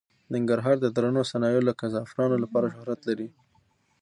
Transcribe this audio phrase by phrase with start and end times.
[0.33, 3.27] ننګرهار د درنو صنایعو لکه زعفرانو لپاره شهرت لري.